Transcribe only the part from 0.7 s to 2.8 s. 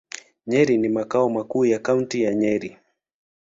ni makao makuu ya Kaunti ya Nyeri.